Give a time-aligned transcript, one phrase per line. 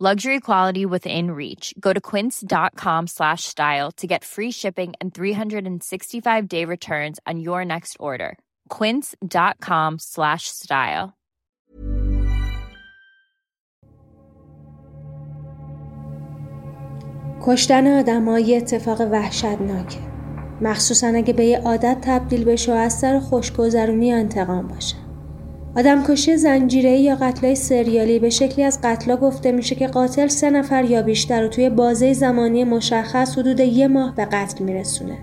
[0.00, 1.72] Luxury quality within reach.
[1.80, 7.64] Go to quince.com slash style to get free shipping and 365 day returns on your
[7.64, 8.36] next order.
[8.68, 11.14] Quince.com slash style.
[17.40, 19.98] کشتن آدم یه اتفاق وحشتناکه
[20.60, 24.99] مخصوصا اگه به یه عادت تبدیل بشه و از سر خوشگذرونی یا انتقام باشه
[25.75, 30.49] آدم کشی زنجیره یا قتلای سریالی به شکلی از قتلا گفته میشه که قاتل سه
[30.49, 35.17] نفر یا بیشتر رو توی بازه زمانی مشخص حدود یه ماه به قتل میرسونه.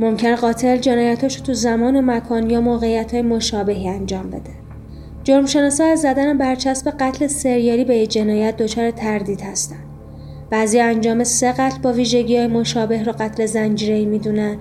[0.00, 4.50] ممکن قاتل جنایتاشو تو زمان و مکان یا موقعیت های مشابهی انجام بده.
[5.24, 9.76] جرمشناسا از زدن برچسب قتل سریالی به جنایت دچار تردید هستن.
[10.50, 14.56] بعضی انجام سه قتل با ویژگی های مشابه رو قتل زنجیره‌ای می‌دونن.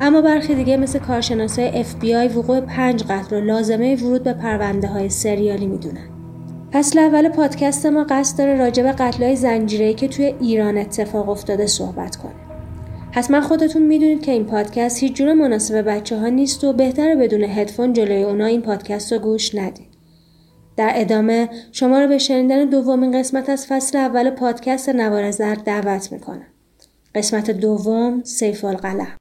[0.00, 5.08] اما برخی دیگه مثل کارشناسای FBI وقوع پنج قتل رو لازمه ورود به پرونده های
[5.08, 6.08] سریالی می‌دونن.
[6.72, 11.66] فصل اول پادکست ما قصد داره راجع به قتلهای زنجیره‌ای که توی ایران اتفاق افتاده
[11.66, 12.32] صحبت کنه.
[13.10, 17.42] حتما خودتون می‌دونید که این پادکست هیچ جور مناسب بچه ها نیست و بهتره بدون
[17.42, 19.94] هدفون جلوی اونا این پادکست رو گوش ندید.
[20.76, 26.12] در ادامه شما رو به شنیدن دومین قسمت از فصل اول پادکست نوار زرد دعوت
[26.12, 26.46] می‌کنم.
[27.14, 29.16] قسمت دوم سیف القلم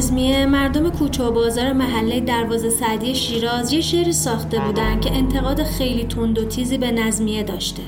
[0.00, 5.62] نظمیه مردم کوچه و بازار محله دروازه سعدی شیراز یه شعری ساخته بودن که انتقاد
[5.62, 7.82] خیلی تند و تیزی به نظمیه داشته.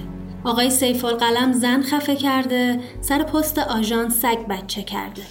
[0.45, 5.23] آقای سیف القلم زن خفه کرده سر پست آژان سگ بچه کرده.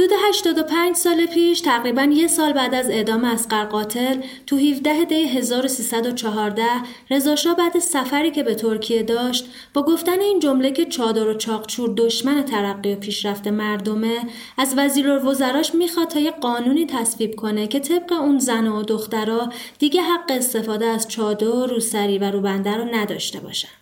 [0.00, 5.14] حدود 85 سال پیش تقریبا یه سال بعد از اعدام اسقر قاتل تو 17 دی
[5.14, 6.62] 1314
[7.10, 11.94] رضا بعد سفری که به ترکیه داشت با گفتن این جمله که چادر و چاقچور
[11.96, 14.18] دشمن ترقی و پیشرفت مردمه
[14.58, 19.52] از وزیر وزراش می‌خواد تا یه قانونی تصویب کنه که طبق اون زن و دخترها
[19.78, 23.79] دیگه حق استفاده از چادر روسری و روبنده رو نداشته باشن.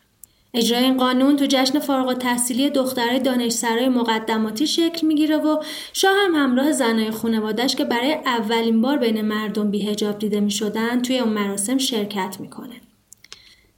[0.54, 5.62] اجرای این قانون تو جشن فارغ التحصیلی دخترای دانشسرای مقدماتی شکل می‌گیره و
[5.92, 11.18] شاه هم همراه زنای خانوادش که برای اولین بار بین مردم بیهجاب دیده می‌شدن توی
[11.18, 12.80] اون مراسم شرکت می‌کنه.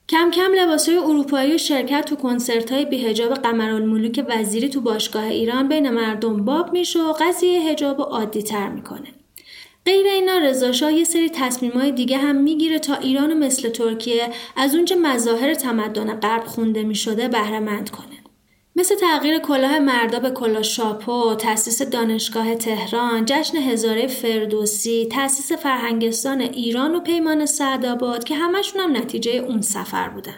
[0.08, 5.68] کم کم لباسای اروپایی و شرکت تو کنسرت های بیهجاب قمرالملوک وزیری تو باشگاه ایران
[5.68, 9.08] بین مردم باب میشه و قضیه هجاب عادی تر می‌کنه.
[9.90, 14.96] غیر اینا رضاشاه یه سری تصمیمای دیگه هم می‌گیره تا ایران مثل ترکیه از اونچه
[14.96, 18.06] مظاهر تمدن غرب خونده می‌شده بهره مند کنه.
[18.76, 26.40] مثل تغییر کلاه مردا به کلاه شاپو، تأسیس دانشگاه تهران، جشن هزاره فردوسی، تأسیس فرهنگستان
[26.40, 30.36] ایران و پیمان سعدآباد که همشون هم نتیجه اون سفر بودن.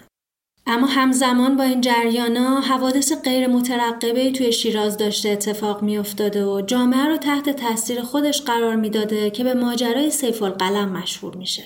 [0.67, 7.07] اما همزمان با این جریانا حوادث غیر مترقبه توی شیراز داشته اتفاق میافتاده و جامعه
[7.07, 11.63] رو تحت تاثیر خودش قرار می‌داده که به ماجرای سیف القلم مشهور میشه.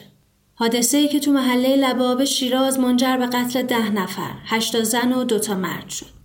[0.55, 5.25] حادثه ای که تو محله لباب شیراز منجر به قتل ده نفر، هشتا زن و
[5.25, 6.17] دوتا مرد شد.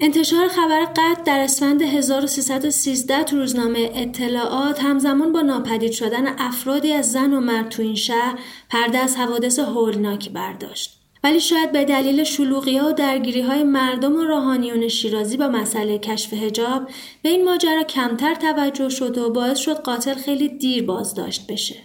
[0.00, 7.12] انتشار خبر قتل در اسفند 1313 تو روزنامه اطلاعات همزمان با ناپدید شدن افرادی از
[7.12, 8.38] زن و مرد تو این شهر
[8.70, 10.99] پرده از حوادث هولناکی برداشت.
[11.24, 15.98] ولی شاید به دلیل شلوغی ها و درگیری های مردم و روحانیون شیرازی با مسئله
[15.98, 16.90] کشف هجاب
[17.22, 21.76] به این ماجرا کمتر توجه شد و باعث شد قاتل خیلی دیر بازداشت بشه.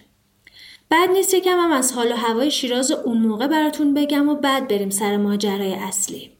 [0.88, 4.68] بعد نیست یکم هم از حال و هوای شیراز اون موقع براتون بگم و بعد
[4.68, 6.30] بریم سر ماجرای اصلی.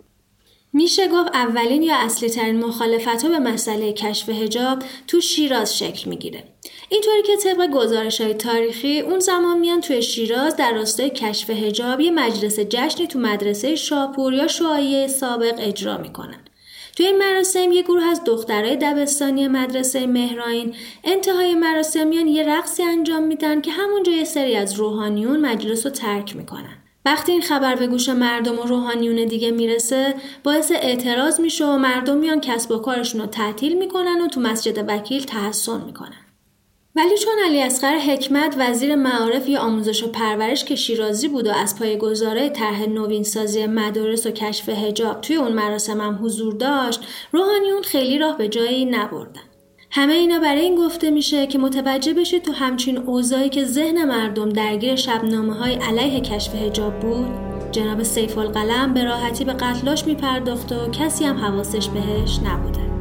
[0.72, 6.10] میشه گفت اولین یا اصلی ترین مخالفت ها به مسئله کشف هجاب تو شیراز شکل
[6.10, 6.44] می‌گیره.
[6.88, 12.00] اینطوری که طبق گزارش های تاریخی اون زمان میان توی شیراز در راستای کشف هجاب
[12.00, 16.38] یه مجلس جشنی تو مدرسه شاپور یا شعایه سابق اجرا می‌کنن.
[16.96, 20.74] توی این مراسم یه گروه از دخترای دبستانی مدرسه مهراین
[21.04, 25.92] انتهای مراسم میان یه رقصی انجام میدن که همونجا یه سری از روحانیون مجلس رو
[25.92, 26.76] ترک می‌کنن.
[27.04, 32.16] وقتی این خبر به گوش مردم و روحانیون دیگه می‌رسه باعث اعتراض میشه و مردم
[32.16, 36.25] میان کسب و کارشون رو تعطیل می‌کنن و تو مسجد وکیل تحسن می‌کنن
[36.96, 41.52] ولی چون علی اصغر حکمت وزیر معارف یا آموزش و پرورش که شیرازی بود و
[41.52, 46.54] از پای گزاره طرح نوین سازی مدارس و کشف هجاب توی اون مراسم هم حضور
[46.54, 47.00] داشت
[47.32, 49.40] روحانیون خیلی راه به جایی نبردن.
[49.90, 54.48] همه اینا برای این گفته میشه که متوجه بشید تو همچین اوضاعی که ذهن مردم
[54.48, 57.28] درگیر شبنامه های علیه کشف هجاب بود
[57.72, 62.95] جناب سیف القلم به راحتی به قتلاش میپرداخت و کسی هم حواسش بهش نبوده.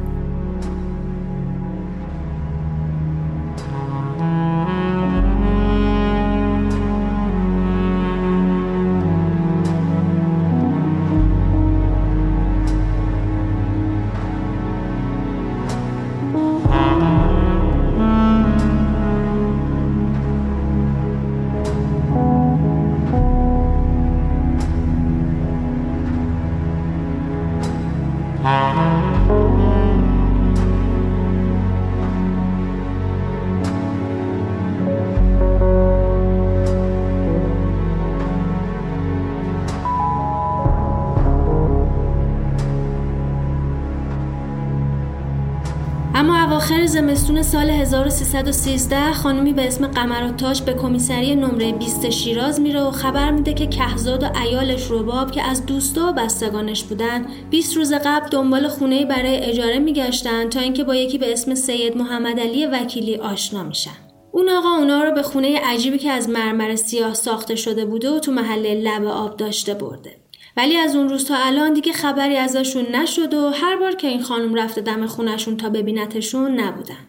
[46.96, 53.30] زمستون سال 1313 خانمی به اسم قمراتاش به کمیسری نمره 20 شیراز میره و خبر
[53.30, 58.28] میده که کهزاد و ایالش رباب که از دوستا و بستگانش بودن 20 روز قبل
[58.28, 63.16] دنبال خونه برای اجاره میگشتن تا اینکه با یکی به اسم سید محمد علی وکیلی
[63.16, 63.96] آشنا میشن.
[64.32, 68.18] اون آقا اونا رو به خونه عجیبی که از مرمر سیاه ساخته شده بوده و
[68.18, 70.25] تو محله لب آب داشته برده.
[70.56, 74.22] ولی از اون روز تا الان دیگه خبری ازشون نشد و هر بار که این
[74.22, 77.06] خانم رفته دم خونشون تا ببینتشون نبودن.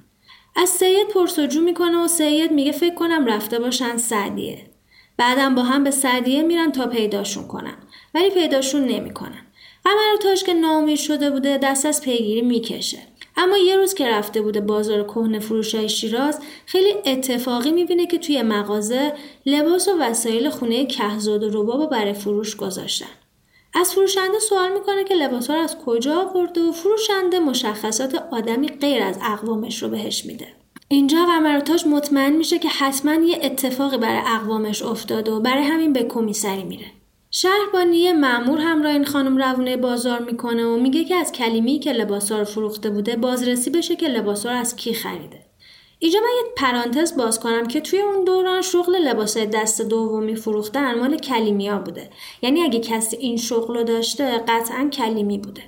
[0.56, 4.58] از سید پرسجو می‌کنه و سید میگه فکر کنم رفته باشن سعدیه.
[5.18, 7.78] بعدم با هم به سعدیه میرن تا پیداشون کنن.
[8.14, 9.42] ولی پیداشون نمی‌کنن.
[9.84, 13.00] قمر تاش که ناامید شده بوده دست از پیگیری می‌کشه.
[13.38, 18.42] اما یه روز که رفته بوده بازار کهنه فروشای شیراز خیلی اتفاقی می‌بینه که توی
[18.42, 19.14] مغازه
[19.46, 23.06] لباس و وسایل خونه کهزاد و رباب برای فروش گذاشتن.
[23.80, 29.04] از فروشنده سوال می‌کنه که لباس رو از کجا آورده و فروشنده مشخصات آدمی غیر
[29.04, 30.48] از اقوامش رو بهش میده.
[30.88, 36.04] اینجا قمراتاش مطمئن میشه که حتما یه اتفاقی برای اقوامش افتاده و برای همین به
[36.04, 36.86] کمیسری میره.
[37.32, 42.40] شهربانی معمور همراه این خانم روونه بازار می‌کنه و میگه که از کلیمی که لباسا
[42.40, 45.47] رو فروخته بوده بازرسی بشه که لباسا رو از کی خریده.
[46.00, 51.00] اینجا من یه پرانتز باز کنم که توی اون دوران شغل لباس دست دومی فروختن
[51.00, 52.10] مال کلیمیا بوده.
[52.42, 55.62] یعنی اگه کسی این شغل رو داشته قطعا کلیمی بوده.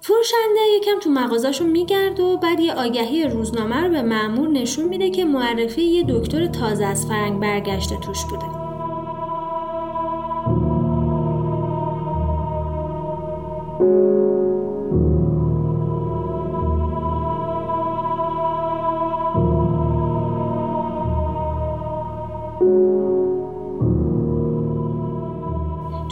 [0.00, 5.10] فروشنده یکم تو مغازهشو میگرد و بعد یه آگهی روزنامه رو به معمور نشون میده
[5.10, 8.71] که معرفی یه دکتر تازه از فرنگ برگشته توش بوده.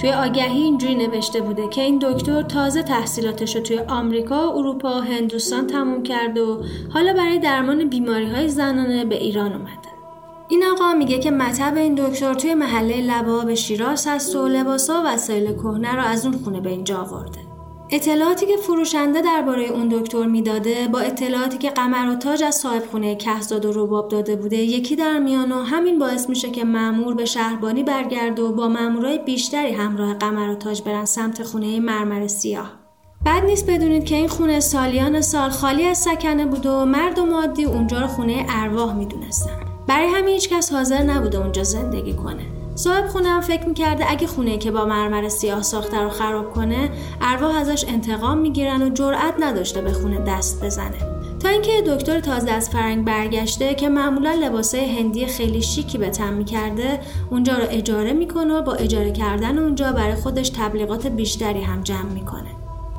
[0.01, 5.01] توی آگهی اینجوری نوشته بوده که این دکتر تازه تحصیلاتش رو توی آمریکا، اروپا و
[5.01, 9.91] هندوستان تموم کرده و حالا برای درمان بیماری های زنانه به ایران اومده.
[10.49, 15.07] این آقا میگه که مطب این دکتر توی محله لباب شیراز هست و لباسا و
[15.07, 17.50] وسایل کهنه رو از اون خونه به اینجا آورده.
[17.93, 22.83] اطلاعاتی که فروشنده درباره اون دکتر می‌داده با اطلاعاتی که قمر و تاج از صاحب
[22.91, 27.15] خونه کهزاد و روباب داده بوده یکی در میان و همین باعث میشه که مأمور
[27.15, 32.27] به شهربانی برگرده و با مامورای بیشتری همراه قمر و تاج برن سمت خونه مرمر
[32.27, 32.73] سیاه.
[33.27, 37.27] بد نیست بدونید که این خونه سالیان سال خالی از سکنه بود و مرد و
[37.27, 39.61] مادی اونجا رو خونه ارواح می‌دونستن.
[39.89, 42.60] برای همین هیچکس حاضر نبوده اونجا زندگی کنه.
[42.81, 46.91] صاحب خونه هم فکر می‌کرده اگه خونه که با مرمر سیاه ساخته رو خراب کنه
[47.21, 50.97] ارواح ازش انتقام می‌گیرن و جرأت نداشته به خونه دست بزنه.
[51.43, 56.33] تا اینکه دکتر تازه از فرنگ برگشته که معمولا لباسای هندی خیلی شیکی به تن
[56.33, 61.83] می‌کرده اونجا رو اجاره می‌کنه و با اجاره کردن اونجا برای خودش تبلیغات بیشتری هم
[61.83, 62.51] جمع می‌کنه.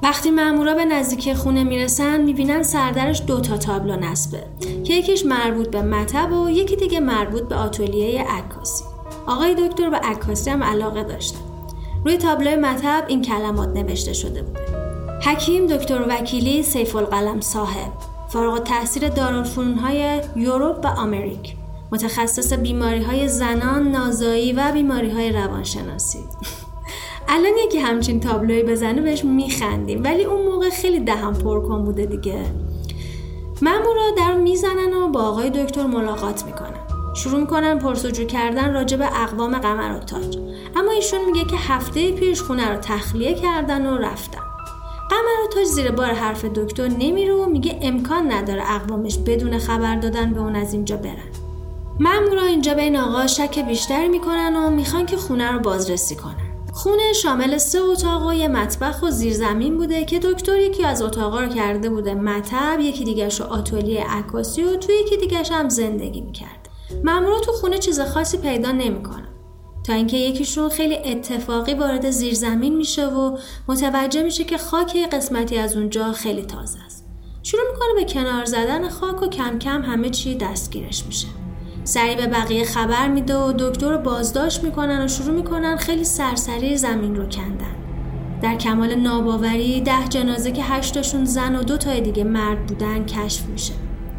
[0.03, 4.43] وقتی مامورا به نزدیکی خونه می‌رسن می‌بینن سردرش دو تا تابلو نصبه.
[4.83, 8.90] که یکیش مربوط به مطب و یکی دیگه مربوط به آتولیه عکاسی.
[9.27, 11.39] آقای دکتر به عکاسی هم علاقه داشتن
[12.05, 14.61] روی تابلو مطب این کلمات نوشته شده بوده
[15.25, 17.91] حکیم دکتر وکیلی سیف القلم صاحب
[18.29, 19.11] فارغ التحصیل
[19.83, 21.55] های یوروپ و آمریک
[21.91, 26.19] متخصص بیماری های زنان، نازایی و بیماری های روانشناسی.
[27.27, 32.45] الان یکی همچین تابلوی بزنه بهش میخندیم ولی اون موقع خیلی دهم پرکن بوده دیگه.
[33.61, 36.70] مامورا در می‌زنن و با آقای دکتر ملاقات می‌کنن.
[37.13, 40.37] شروع می‌کنن پرسجو کردن راجع به اقوام قمر و تاج.
[40.75, 44.41] اما ایشون میگه که هفته پیش خونه رو تخلیه کردن و رفتن.
[45.09, 49.95] قمر و تاج زیر بار حرف دکتر نمیره و میگه امکان نداره اقوامش بدون خبر
[49.95, 51.31] دادن به اون از اینجا برن.
[51.99, 56.51] مامورا اینجا به این آقا شک بیشتری می‌کنن و می‌خوان که خونه رو بازرسی کنن.
[56.73, 61.39] خونه شامل سه اتاق و یه مطبخ و زیرزمین بوده که دکتر یکی از اتاقا
[61.39, 62.13] رو کرده بوده.
[62.13, 66.60] مطب یکی دیگرش رو آتولیه عکاسی و توی یکی دیگرش هم زندگی می‌کرد.
[67.03, 69.27] مامورا تو خونه چیز خاصی پیدا نمی‌کنن.
[69.83, 75.77] تا اینکه یکیشون خیلی اتفاقی وارد زیرزمین میشه و متوجه میشه که خاک قسمتی از
[75.77, 77.05] اونجا خیلی تازه است.
[77.43, 81.27] شروع می‌کنه به کنار زدن خاک و کم کم همه چی دستگیرش میشه.
[81.83, 86.77] سریع به بقیه خبر میده و دکتر رو بازداشت می‌کنن و شروع می‌کنن خیلی سرسری
[86.77, 87.75] زمین رو کندن.
[88.41, 93.45] در کمال ناباوری ده جنازه که هشتاشون زن و دو تای دیگه مرد بودن کشف
[93.45, 93.74] میشه.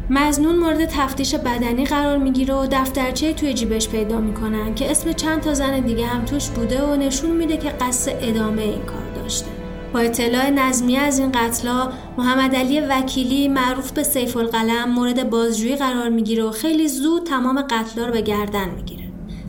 [0.09, 5.41] مزنون مورد تفتیش بدنی قرار می‌گیره و دفترچه توی جیبش پیدا می‌کنن که اسم چند
[5.41, 9.47] تا زن دیگه هم توش بوده و نشون میده که قصد ادامه این کار داشته.
[9.93, 15.75] با اطلاع نظمیه از این قتلا محمد علی وکیلی معروف به سیف القلم مورد بازجویی
[15.75, 19.02] قرار می‌گیره و خیلی زود تمام قتلا رو به گردن می‌گیره.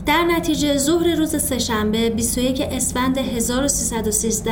[0.05, 4.51] در نتیجه ظهر روز سهشنبه 21 اسفند 1313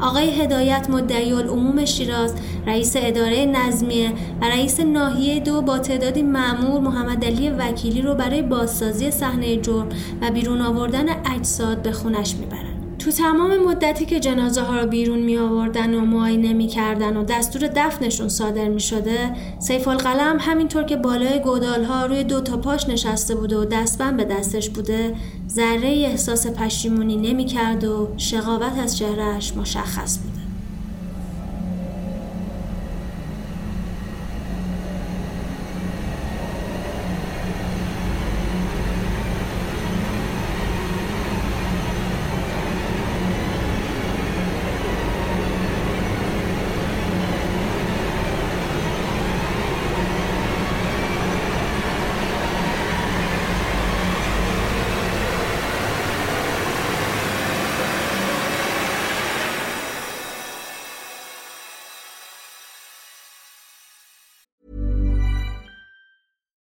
[0.00, 2.34] آقای هدایت مدعی العموم شیراز
[2.66, 8.42] رئیس اداره نظمیه و رئیس ناحیه دو با تعدادی معمور محمد علی وکیلی رو برای
[8.42, 9.88] بازسازی صحنه جرم
[10.22, 12.63] و بیرون آوردن اجساد به خونش می‌برند
[13.04, 17.24] تو تمام مدتی که جنازه ها رو بیرون می آوردن و معاینه می کردن و
[17.24, 22.56] دستور دفنشون صادر می شده سیف القلم همینطور که بالای گودال ها روی دو تا
[22.56, 25.14] پاش نشسته بوده و دستبند به دستش بوده
[25.48, 30.33] ذره احساس پشیمونی نمی کرد و شقاوت از چهرهش مشخص بود.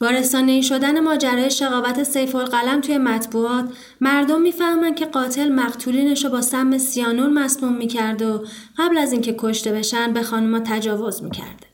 [0.00, 3.64] با رسانه شدن ماجرای شقاوت سیف القلم توی مطبوعات
[4.00, 8.44] مردم می‌فهمن که قاتل مقتولینش رو با سم سیانور مسموم می‌کرد و
[8.78, 11.66] قبل از اینکه کشته بشن به خانوما تجاوز می‌کرده.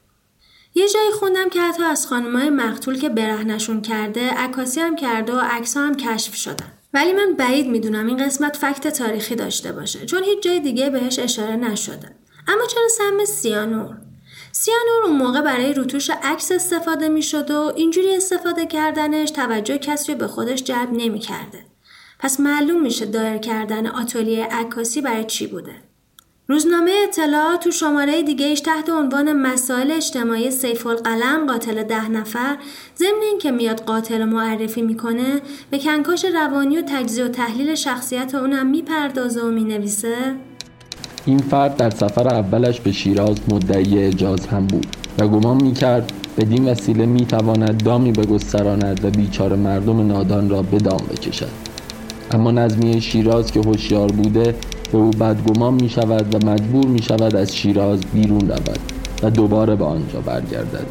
[0.74, 5.40] یه جایی خوندم که حتی از خانمای مقتول که برهنشون کرده عکاسی هم کرده و
[5.40, 6.72] عکس هم کشف شدن.
[6.94, 11.18] ولی من بعید می‌دونم این قسمت فکت تاریخی داشته باشه چون هیچ جای دیگه بهش
[11.18, 12.16] اشاره نشده.
[12.48, 14.05] اما چرا سم سیانور؟
[14.58, 20.26] سیانور اون موقع برای روتوش عکس استفاده می‌شد و اینجوری استفاده کردنش توجه کسی به
[20.26, 21.64] خودش جلب نمی‌کرده.
[22.18, 25.74] پس معلوم میشه دایر کردن آتولیه عکاسی برای چی بوده.
[26.48, 32.58] روزنامه اطلاعات تو شماره دیگه ایش تحت عنوان مسائل اجتماعی سیف القلم قاتل ده نفر
[32.98, 38.66] ضمن اینکه میاد قاتل معرفی می‌کنه به کنکاش روانی و تجزیه و تحلیل شخصیت اونم
[38.66, 40.34] می‌پردازه و می‌نویسه
[41.26, 44.86] این فرد در سفر اولش به شیراز مدعی اجاز هم بود
[45.18, 51.00] و گمان می‌کرد بدین وسیله می‌تواند دامی بگستراند و بیچار مردم نادان را به دام
[51.10, 51.48] بکشد.
[52.30, 54.54] اما نظمیه شیراز که هوشیار بوده
[54.92, 58.80] به او بدگمان می شود و مجبور می شود از شیراز بیرون رود
[59.22, 60.86] و دوباره به آنجا برگردد.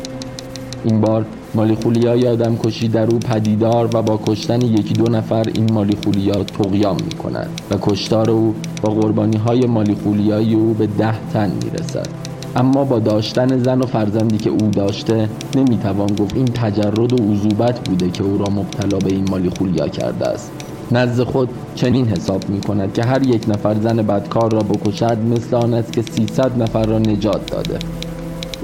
[0.86, 5.50] این بار مالی خولیا آدم کشی در او پدیدار و با کشتن یکی دو نفر
[5.54, 10.74] این مالی خولیا تقیام می کند و کشتار او با قربانی های مالی خولیایی او
[10.74, 12.08] به ده تن می رسد
[12.56, 17.80] اما با داشتن زن و فرزندی که او داشته نمی‌توان گفت این تجرد و عذوبت
[17.80, 20.52] بوده که او را مبتلا به این مالی خولیا کرده است.
[20.92, 25.56] نزد خود چنین حساب می کند که هر یک نفر زن بدکار را بکشد مثل
[25.56, 27.80] آن است که 300 نفر را نجات داده.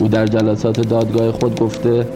[0.02, 2.08] او در جلسات دادگاه خود گفته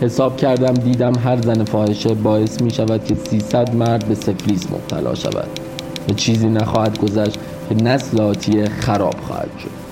[0.00, 5.14] حساب کردم دیدم هر زن فاحشه باعث می شود که 300 مرد به سفلیس مبتلا
[5.14, 5.48] شود
[6.08, 7.38] و چیزی نخواهد گذشت
[7.68, 9.88] که نسل آتیه خراب خواهد شد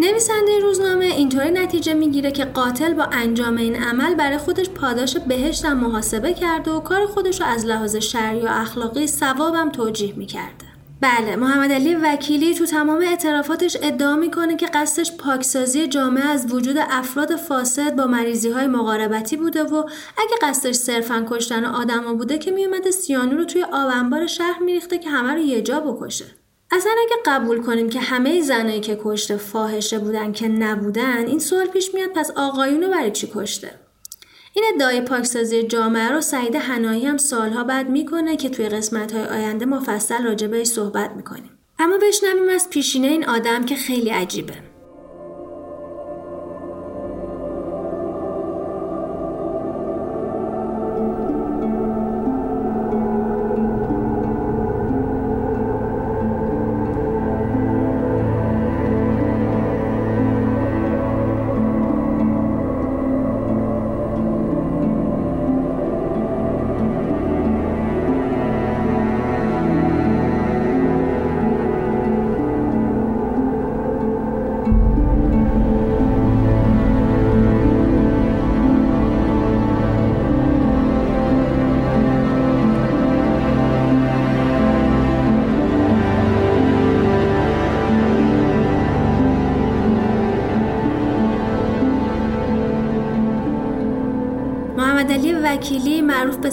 [0.00, 5.64] نویسنده روزنامه اینطوری نتیجه می‌گیره که قاتل با انجام این عمل برای خودش پاداش بهشت
[5.64, 10.71] هم محاسبه کرده و کار خودش رو از لحاظ شرعی و اخلاقی ثوابم توجیه می‌کرده.
[11.02, 16.76] بله محمد علی وکیلی تو تمام اعترافاتش ادعا می‌کنه که قصدش پاکسازی جامعه از وجود
[16.78, 19.76] افراد فاسد با مریضی های مقاربتی بوده و
[20.18, 24.98] اگه قصدش صرفا کشتن آدما بوده که میومده سیانو رو توی آب انبار شهر میریخته
[24.98, 26.24] که همه رو یه جا بکشه.
[26.70, 31.66] اصلا اگه قبول کنیم که همه زنایی که کشته فاحشه بودن که نبودن این سوال
[31.66, 33.81] پیش میاد پس آقایونو برای چی کشته؟
[34.54, 39.24] این ادعای پاکسازی جامعه رو سعید هنایی هم سالها بعد می‌کنه که توی قسمت های
[39.24, 41.50] آینده مفصل راجع بهش صحبت می‌کنیم.
[41.78, 44.71] اما بشنویم از پیشینه این آدم که خیلی عجیبه.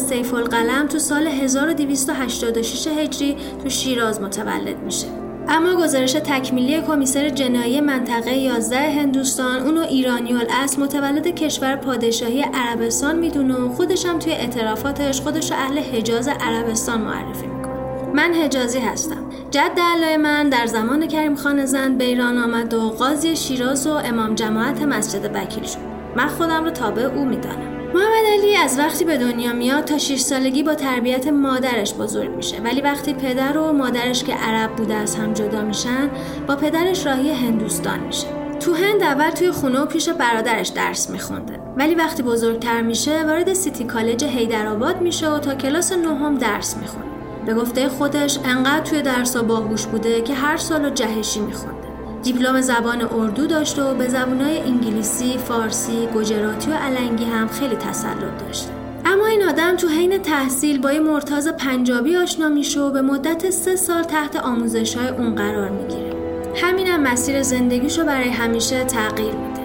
[0.10, 5.08] سیف القلم تو سال 1286 هجری تو شیراز متولد میشه.
[5.48, 13.20] اما گزارش تکمیلی کمیسر جنایی منطقه 11 هندوستان اونو ایرانی الاصل متولد کشور پادشاهی عربستان
[13.20, 18.14] می‌دونه و خودش هم توی اعترافاتش خودش اهل حجاز عربستان معرفی می‌کنه.
[18.14, 19.30] من حجازی هستم.
[19.52, 23.92] جد علای من در زمان کریم خان زند به ایران آمد و قاضی شیراز و
[23.92, 25.80] امام جماعت مسجد بکیل شد.
[26.16, 27.79] من خودم رو تابع او می‌دانم.
[27.94, 32.62] محمد علی از وقتی به دنیا میاد تا 6 سالگی با تربیت مادرش بزرگ میشه.
[32.62, 36.10] ولی وقتی پدر و مادرش که عرب بوده از هم جدا میشن
[36.48, 38.28] با پدرش راهی هندوستان میشه.
[38.60, 41.60] تو هند اول توی خونه و پیش برادرش درس میخونده.
[41.78, 47.06] ولی وقتی بزرگتر میشه وارد سیتی کالج هیدرآباد میشه و تا کلاس نهم درس می‌خونه.
[47.46, 51.79] به گفته خودش انقدر توی درس باهوش بوده که هر سال جهشی میخونده
[52.24, 58.46] دیپلم زبان اردو داشت و به زبانهای انگلیسی، فارسی، گجراتی و علنگی هم خیلی تسلط
[58.46, 58.70] داشت.
[59.06, 63.50] اما این آدم تو حین تحصیل با یه مرتاز پنجابی آشنا میشه و به مدت
[63.50, 66.14] سه سال تحت آموزش های اون قرار می‌گیره.
[66.56, 69.60] همینم هم مسیر زندگیشو برای همیشه تغییر میده.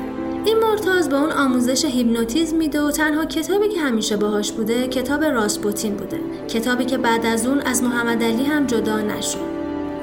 [0.44, 5.24] این مرتاز به اون آموزش هیپنوتیزم میده و تنها کتابی که همیشه باهاش بوده کتاب
[5.24, 9.53] راسپوتین بوده کتابی که بعد از اون از محمد علی هم جدا نشد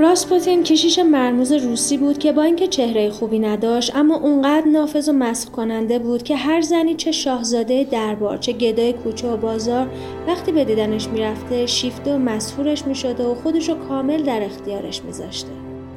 [0.02, 5.12] راسپوتین کشیش مرموز روسی بود که با اینکه چهره خوبی نداشت اما اونقدر نافذ و
[5.12, 9.88] مسخ کننده بود که هر زنی چه شاهزاده دربار چه گدای کوچه و بازار
[10.28, 15.50] وقتی به دیدنش می‌رفته شیفته و مسهورش می‌شده و خودشو کامل در اختیارش میذاشته.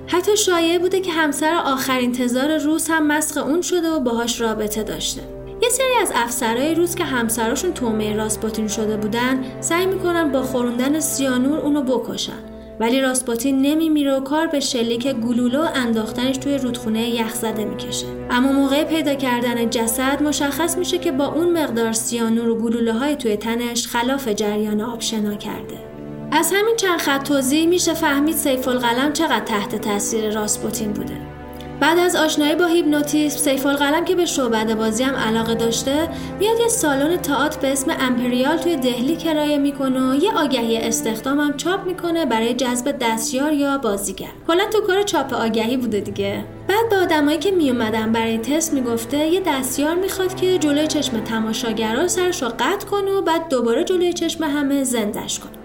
[0.07, 4.83] حتی شایعه بوده که همسر آخرین تزار روس هم مسخ اون شده و باهاش رابطه
[4.83, 5.21] داشته.
[5.63, 11.01] یه سری از افسرهای روس که همسراشون تومه راسپوتین شده بودن سعی می‌کنن با خوروندن
[11.01, 12.54] سیانور اونو بکشن.
[12.81, 18.07] ولی راسپاتین نمیمیره و کار به شلیک گلوله انداختنش توی رودخونه یخزده می‌کشه.
[18.31, 23.17] اما موقع پیدا کردن جسد مشخص میشه که با اون مقدار سیانور و گلوله های
[23.17, 25.85] توی تنش خلاف جریان آب شنا کرده.
[26.33, 31.34] از همین چند خط توضیح میشه فهمید سیف القلم چقدر تحت تاثیر راسپوتین بوده.
[31.81, 36.09] بعد از آشنایی با هیپنوتیسم سیف القلم که به شعبده بازی هم علاقه داشته
[36.39, 41.41] میاد یه سالن تئاتر به اسم امپریال توی دهلی کرایه می‌کنه و یه آگهی استخدام
[41.41, 44.31] هم چاپ می‌کنه برای جذب دستیار یا بازیگر.
[44.47, 46.45] کلا تو کار چاپ آگهی بوده دیگه.
[46.69, 52.09] بعد به آدمایی که میومدن برای تست می‌گفته یه دستیار می‌خواد که جلوی چشم تماشاگرا
[52.09, 55.64] سرش رو قطع کنه و بعد دوباره جلوی چشم همه زندش کنه.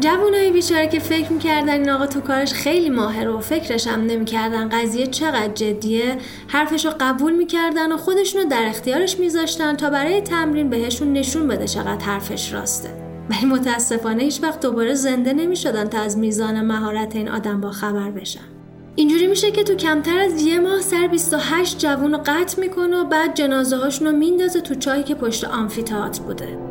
[0.00, 4.68] جوانای بیچاره که فکر می‌کردن این آقا تو کارش خیلی ماهر و فکرش هم نمی‌کردن
[4.68, 6.16] قضیه چقدر جدیه
[6.48, 11.48] حرفش رو قبول می‌کردن و خودشون رو در اختیارش میذاشتن تا برای تمرین بهشون نشون
[11.48, 12.88] بده چقدر حرفش راسته.
[13.30, 18.10] ولی متاسفانه هیچ وقت دوباره زنده نمی‌شدن تا از میزان مهارت این آدم با خبر
[18.10, 18.40] بشن.
[18.94, 23.04] اینجوری میشه که تو کمتر از یه ماه سر 28 جوون رو قطع می‌کنه و
[23.04, 26.65] بعد جنازه هاشون رو میندازه تو چایی که پشت آمفیتئاتر بوده.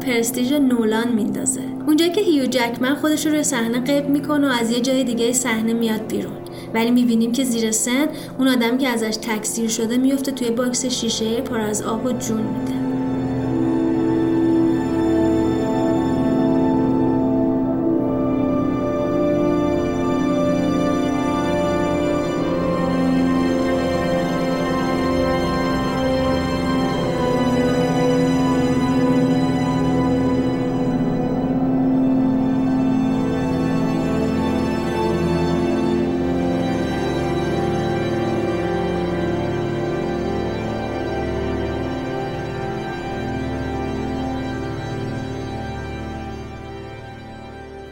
[0.00, 1.60] پرستیژ نولان میندازه.
[1.86, 5.32] اونجایی که هیو جکمن خودش رو روی صحنه غیب می‌کنه و از یه جای دیگه
[5.32, 6.32] صحنه میاد بیرون.
[6.74, 8.06] ولی می‌بینیم که زیر سن
[8.38, 12.40] اون آدمی که ازش تکثیر شده میفته توی باکس شیشه پر از آب و جون
[12.40, 12.79] میده.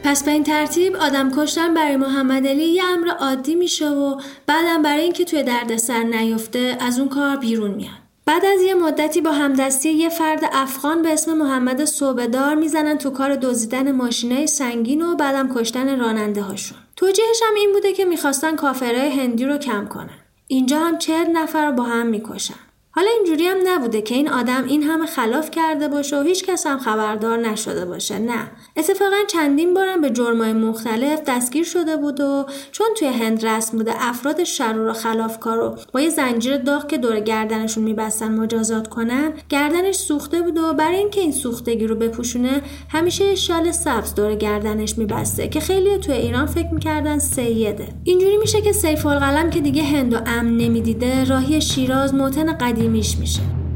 [0.09, 4.83] پس به این ترتیب آدم کشتن برای محمد علی یه امر عادی میشه و بعدم
[4.83, 7.99] برای اینکه توی دردسر نیفته از اون کار بیرون میاد.
[8.27, 13.11] بعد از یه مدتی با همدستی یه فرد افغان به اسم محمد صوبدار می‌زنن تو
[13.11, 16.79] کار دزدیدن ماشینای سنگین و بعدم کشتن راننده هاشون.
[16.97, 20.19] توجیهش هم این بوده که می‌خواستن کافرهای هندی رو کم کنن.
[20.47, 22.68] اینجا هم چهل نفر رو با هم می‌کشن.
[22.99, 26.67] حالا اینجوری هم نبوده که این آدم این همه خلاف کرده باشه و هیچ کس
[26.67, 28.19] هم خبردار نشده باشه.
[28.19, 28.51] نه.
[28.77, 33.93] اتفاقا چندین بارم به جرمای مختلف دستگیر شده بود و چون توی هند رسم بوده
[33.99, 39.33] افراد شرور و خلافکار رو با یه زنجیر داغ که دور گردنشون میبستن مجازات کنن
[39.49, 44.99] گردنش سوخته بود و برای اینکه این سوختگی رو بپوشونه همیشه شال سبز دور گردنش
[44.99, 47.89] میبسته که خیلی توی ایران فکر می‌کردن سیده.
[48.05, 52.53] اینجوری میشه که سیف القلم که دیگه هند و امن نمی‌دیده راهی شیراز موتن
[52.89, 53.68] قدیمیش میشه.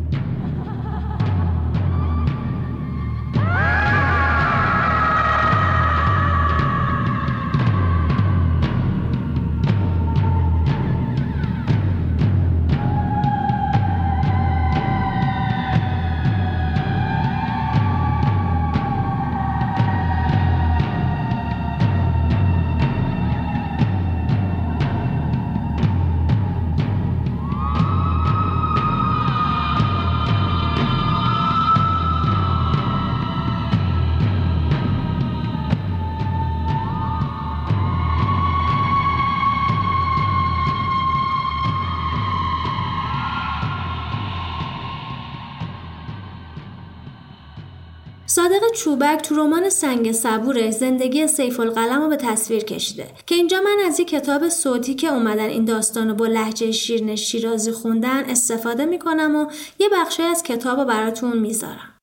[48.85, 53.77] چوبک تو رمان سنگ صبوره زندگی سیف القلم رو به تصویر کشیده که اینجا من
[53.87, 58.85] از یک کتاب صوتی که اومدن این داستان رو با لحجه شیرین شیرازی خوندن استفاده
[58.85, 59.47] می‌کنم و
[59.79, 61.99] یه بخشی از کتاب رو براتون می‌ذارم.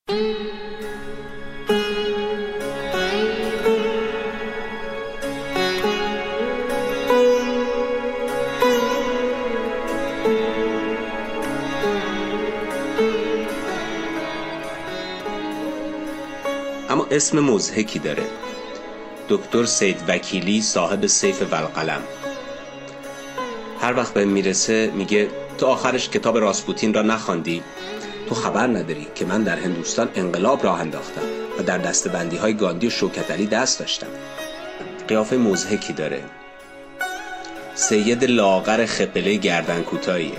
[17.12, 18.24] اسم مزهکی داره.
[19.30, 22.02] دکتر سید وکیلی صاحب سیف والقلم
[23.82, 27.64] هر وقت به می‌رسه میگه تو آخرش کتاب راسپوتین را نخواندی؟
[28.30, 31.22] تو خبر نداری که من در هندوستان انقلاب راه انداختم
[31.60, 34.08] و در دستبندی های گاندی و شوکت علی دست داشتم.
[35.08, 36.24] قیافه مزهکی داره.
[37.76, 40.38] سید لاغر خپله گردن کوتاهیه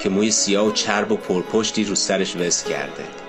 [0.00, 3.19] که موی سیاه و چرب و پرپشتی رو سرش وز کرده.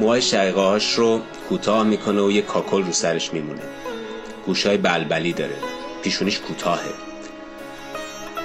[0.00, 3.60] موهای شقیقه رو کوتاه می‌کنه و یه کاکل رو سرش میمونه.
[4.46, 5.56] گوشای بلبلی داره.
[6.02, 6.92] پیشونیش کوتاهه.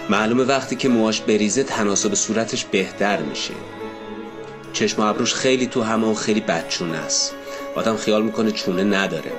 [0.10, 3.54] معلومه وقتی که موهاش بریزه تناسب صورتش بهتر میشه.
[4.74, 7.36] چشم ابروش خیلی تو همه و خیلی بدچونه است.
[7.76, 9.32] آدم خیال می‌کنه چونه نداره.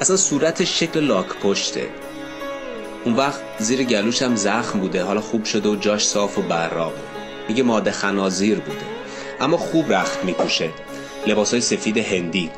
[0.00, 1.88] اصلا صورتش شکل لاک پشته.
[3.04, 5.02] اون وقت زیر گلوش هم زخم بوده.
[5.02, 7.00] حالا خوب شده و جاش صاف و براقه
[7.48, 8.86] میگه ماده خنازیر بوده.
[9.40, 10.70] اما خوب رخت میپوشه.
[11.26, 12.50] لباسای سفید هندی.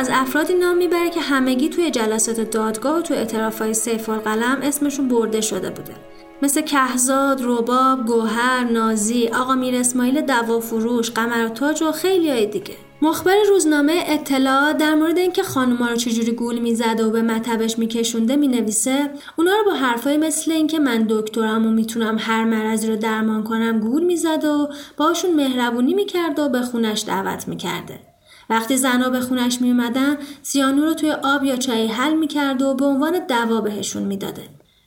[0.00, 5.08] از افرادی نام می‌بره که همگی توی جلسات دادگاه و توی اعترافهای سیف قلم اسمشون
[5.08, 5.94] برده شده بوده.
[6.42, 12.74] مثل کهزاد، روباب، گوهر، نازی، آقا میر اسماعیل دوافروش، قمر تاج و خیلی های دیگه.
[13.02, 18.36] مخبر روزنامه اطلاع در مورد اینکه خانوما رو چجوری گول می‌زده و به مطبش میکشونده
[18.36, 23.44] می‌نویسه اونا رو با حرفای مثل اینکه من دکترم و می‌تونم هر مرضی رو درمان
[23.44, 28.09] کنم گول می‌زد و باشون مهربونی می‌کرد و به خونش دعوت می‌کرده.
[28.50, 32.74] وقتی زنها به خونش می اومدن سیانو رو توی آب یا چای حل می‌کرد و
[32.74, 34.42] به عنوان دوا بهشون می‌داده.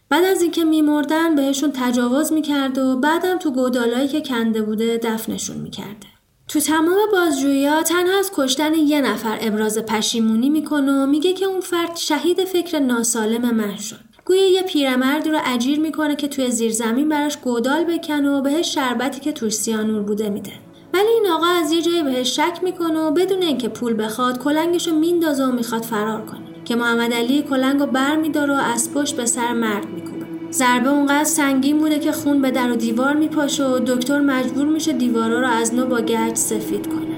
[0.10, 5.58] بعد از اینکه میمردن بهشون تجاوز می‌کرد و بعدم تو گودالایی که کنده بوده دفنشون
[5.58, 6.08] می‌کرده.
[6.48, 11.62] تو تمام بازجویی تنها از کشتن یه نفر ابراز پشیمونی می‌کنه و میگه که اون
[11.62, 14.00] فرد شهید فکر ناسالم من شد.
[14.26, 19.20] گویا یه پیرمردی رو اجیر می‌کنه که توی زیرزمین براش گودال بکنه و بهش شربتی
[19.20, 20.52] که توش سیانور بوده میده.
[20.94, 24.88] ولی این آقا از یه جایی بهش شک می‌کنه و بدون اینکه پول بخواد کلنگش
[24.88, 26.40] رو میندازه و می‌خواد فرار کنه.
[26.66, 30.26] که محمد علی کلنگ رو بر میداره و از پشت به سر مرد میکوبه.
[30.52, 34.94] ضربه اونقدر سنگین بوده که خون به در و دیوار میپاشه و دکتر مجبور میشه
[34.94, 37.13] دیوارا رو از نو با گچ سفید کنه.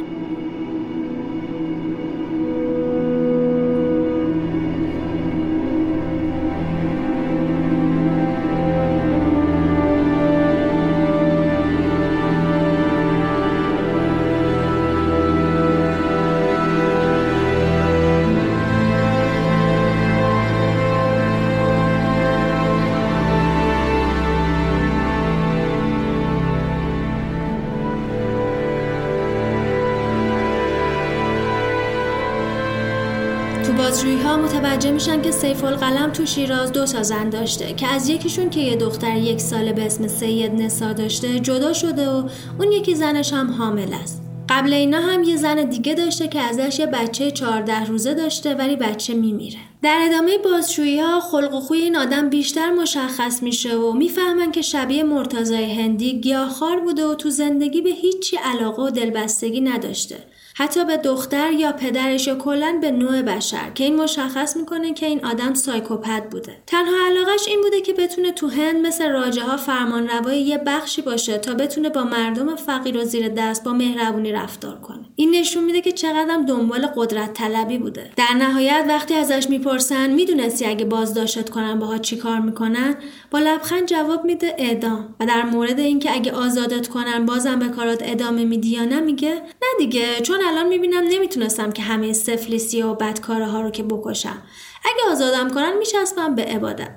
[33.77, 38.09] بازجویی ها متوجه میشن که سیف القلم تو شیراز دو تا زن داشته که از
[38.09, 42.71] یکیشون که یه دختر یک ساله به اسم سید نسا داشته جدا شده و اون
[42.71, 44.21] یکی زنش هم حامل است.
[44.49, 48.75] قبل اینا هم یه زن دیگه داشته که ازش یه بچه 14 روزه داشته ولی
[48.75, 49.59] بچه میمیره.
[49.81, 54.61] در ادامه بازجویی ها خلق و خوی این آدم بیشتر مشخص میشه و می‌فهمن که
[54.61, 60.15] شبیه مرتضای هندی گیاهخوار بوده و تو زندگی به هیچی علاقه و دلبستگی نداشته.
[60.57, 65.05] حتی به دختر یا پدرش یا کلا به نوع بشر که این مشخص می‌کنه که
[65.05, 66.57] این آدم سایکوپت بوده.
[66.67, 71.01] تنها علاقش این بوده که بتونه تو هند مثل راجه ها فرمان روای یه بخشی
[71.01, 75.05] باشه تا بتونه با مردم فقیر و زیر دست با مهربونی رفتار کنه.
[75.15, 78.11] این نشون میده که چقدر دنبال قدرت طلبی بوده.
[78.15, 82.95] در نهایت وقتی ازش می‌پرسن می‌دونستی اگه بازداشت کنن باها چیکار می‌کنن؟
[83.31, 85.15] با لبخند جواب میده اعدام.
[85.19, 89.33] و در مورد اینکه اگه آزادت کنن بازم به کارات ادامه میدی یا نه میگه
[89.33, 94.41] نه دیگه چون الان می‌بینم نمی‌تونستم که همه سفلیسی و بدکاره ها رو که بکشم.
[94.85, 96.91] اگه آزادم کنن میچسبم به عبادت.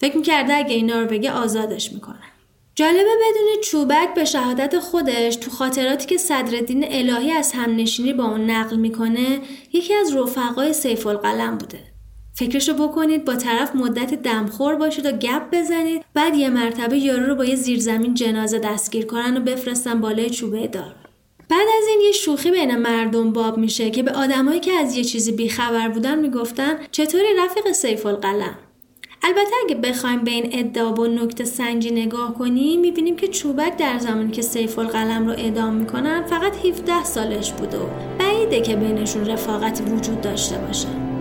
[0.00, 2.16] فکر می‌کرده اگه اینا رو بگه آزادش می‌کنن
[2.74, 8.50] جالبه بدون چوبک به شهادت خودش تو خاطراتی که صدرالدین الهی از همنشینی با اون
[8.50, 9.40] نقل می‌کنه
[9.72, 11.80] یکی از رفقای سیف القلم بوده.
[12.34, 17.34] فکرشو بکنید با طرف مدت دمخور باشید و گپ بزنید بعد یه مرتبه یارو رو
[17.34, 20.94] با یه زیرزمین جنازه دستگیر کنن و بفرستن بالای چوبه دار.
[21.48, 25.04] بعد از این یه شوخی بین مردم باب میشه که به آدمایی که از یه
[25.04, 28.58] چیزی بیخبر بودن می‌گفتن چطوری رفیق سیف القلم.
[29.22, 33.98] البته اگه بخوایم به این ادعا با نکته سنجی نگاه کنیم می‌بینیم که چوبک در
[33.98, 37.78] زمانی که سیف القلم رو اعدام می‌کنن فقط 17 سالش بود و
[38.18, 41.11] بعیده که بینشون رفاقتی وجود داشته باشه.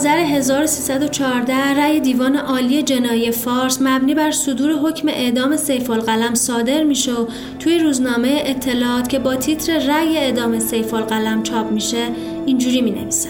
[0.00, 6.84] آذر 1314 رأی دیوان عالی جنایی فارس مبنی بر صدور حکم اعدام سیف القلم صادر
[6.84, 7.26] میشه و
[7.58, 12.04] توی روزنامه اطلاعات که با تیتر رأی اعدام سیف القلم چاپ میشه
[12.46, 13.28] اینجوری می نویسن.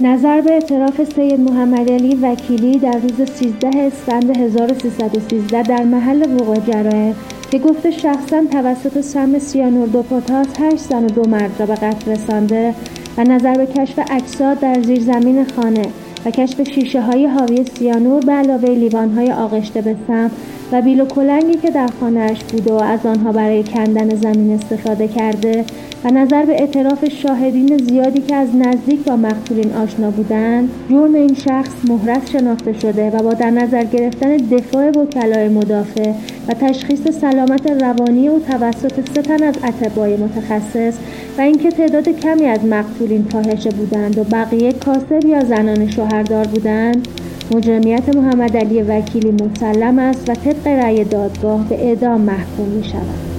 [0.00, 6.56] نظر به اعتراف سید محمد علی وکیلی در روز 13 اسفند 1313 در محل وقوع
[6.56, 7.14] جرایم
[7.50, 11.74] که گفته شخصا توسط سم سیانور دو پوتاس هشت زن و دو مرد را به
[11.74, 12.74] قتل رسانده
[13.18, 15.86] و نظر به کشف اجساد در زیر زمین خانه
[16.26, 20.30] و کشف شیشه های حاوی سیانور به علاوه لیوان های آغشته به سم
[20.72, 25.08] و بیل و کلنگی که در خانهاش بوده و از آنها برای کندن زمین استفاده
[25.08, 25.64] کرده
[26.04, 31.34] و نظر به اعتراف شاهدین زیادی که از نزدیک با مقتولین آشنا بودند جرم این
[31.34, 36.12] شخص مهرس شناخته شده و با در نظر گرفتن دفاع وکلای مدافع
[36.48, 40.94] و تشخیص سلامت روانی او توسط سه تن از اطبای متخصص
[41.38, 47.08] و اینکه تعداد کمی از مقتولین فاحشه بودند و بقیه کاسب یا زنان شوهردار بودند
[47.54, 53.35] مجرمیت محمد علی وکیلی مسلم است و طبق رأی دادگاه به اعدام محکوم می شود.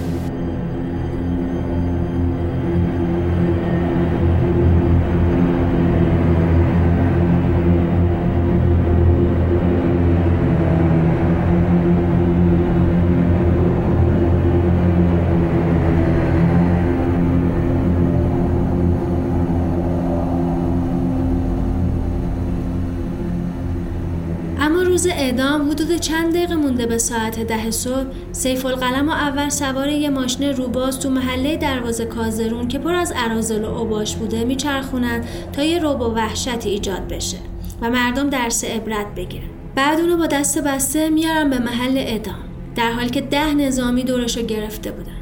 [24.75, 29.87] روز اعدام حدود چند دقیقه مونده به ساعت ده صبح سیف القلم و اول سوار
[29.87, 35.23] یه ماشین روباز تو محله دروازه کازرون که پر از ارازل و اوباش بوده میچرخونن
[35.53, 37.37] تا یه روب و وحشتی ایجاد بشه
[37.81, 39.49] و مردم درس عبرت بگیرن.
[39.75, 42.43] بعد اونو با دست بسته میارن به محل اعدام.
[42.75, 45.17] در حالی که ده نظامی دورشو گرفته بودن.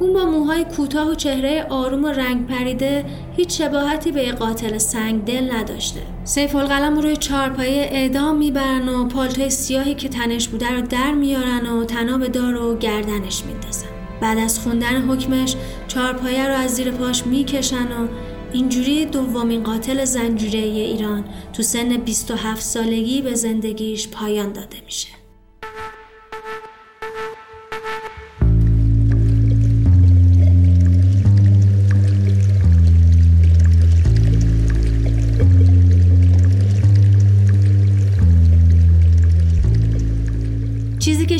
[0.00, 3.04] اون با موهای کوتاه و چهره آروم و رنگ پریده
[3.36, 6.15] هیچ شباهتی به قاتل سنگ دل نداشته.
[6.26, 11.66] سیف القلم روی چارپایه اعدام می‌برن و پالتوی سیاهی که تنش بوده رو در میارن
[11.66, 13.86] و تناب دار و گردنش میندازن.
[14.20, 15.56] بعد از خوندن حکمش
[15.88, 18.08] چارپایه رو از زیر پاش می‌کشن و
[18.52, 25.08] اینجوری دومین قاتل زنجیره ایران تو سن 27 سالگی به زندگیش پایان داده میشه.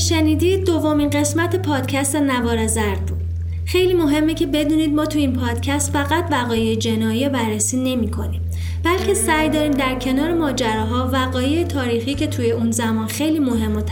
[0.08, 3.18] شنیدید دومین قسمت پادکست نوار زرد بود.
[3.64, 8.40] خیلی مهمه که بدونید ما تو این پادکست فقط وقایع جنایی بررسی نمی کنیم.
[8.84, 13.82] بلکه سعی داریم در کنار ماجراها وقایع تاریخی که توی اون زمان خیلی مهم و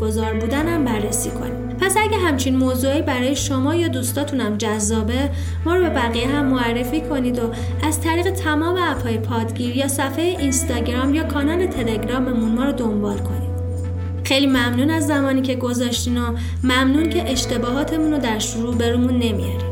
[0.00, 1.68] گذار بودن هم بررسی کنیم.
[1.80, 5.30] پس اگه همچین موضوعی برای شما یا دوستاتونم جذابه
[5.64, 10.24] ما رو به بقیه هم معرفی کنید و از طریق تمام اپهای پادگیر یا صفحه
[10.24, 13.51] اینستاگرام یا کانال تلگراممون ما رو دنبال کنید.
[14.24, 19.71] خیلی ممنون از زمانی که گذاشتین و ممنون که اشتباهاتمون رو در شروع برمون نمیارید